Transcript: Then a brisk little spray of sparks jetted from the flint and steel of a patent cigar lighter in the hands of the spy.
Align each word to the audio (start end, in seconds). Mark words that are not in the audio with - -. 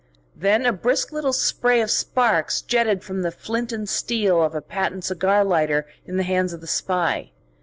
Then 0.35 0.65
a 0.65 0.73
brisk 0.73 1.11
little 1.11 1.31
spray 1.31 1.79
of 1.79 1.91
sparks 1.91 2.63
jetted 2.63 3.03
from 3.03 3.21
the 3.21 3.29
flint 3.29 3.71
and 3.71 3.87
steel 3.87 4.41
of 4.41 4.55
a 4.55 4.59
patent 4.61 5.03
cigar 5.03 5.45
lighter 5.45 5.85
in 6.07 6.17
the 6.17 6.23
hands 6.23 6.53
of 6.53 6.61
the 6.61 6.65
spy. 6.65 7.29